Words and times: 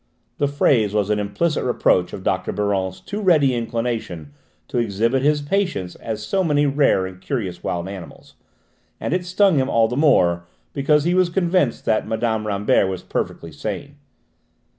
The 0.39 0.47
phrase 0.47 0.95
was 0.95 1.11
an 1.11 1.19
implicit 1.19 1.63
reproach 1.63 2.11
of 2.11 2.23
Dr. 2.23 2.51
Biron's 2.51 2.99
too 2.99 3.21
ready 3.21 3.53
inclination 3.53 4.33
to 4.67 4.79
exhibit 4.79 5.21
his 5.21 5.43
patients 5.43 5.93
as 5.97 6.25
so 6.25 6.43
many 6.43 6.65
rare 6.65 7.05
and 7.05 7.21
curious 7.21 7.61
wild 7.61 7.87
animals, 7.87 8.33
and 8.99 9.13
it 9.13 9.27
stung 9.27 9.59
him 9.59 9.69
all 9.69 9.87
the 9.87 9.95
more 9.95 10.47
because 10.73 11.03
he 11.03 11.13
was 11.13 11.29
convinced 11.29 11.85
that 11.85 12.07
Mme. 12.07 12.47
Rambert 12.47 12.89
was 12.89 13.03
perfectly 13.03 13.51
sane. 13.51 13.97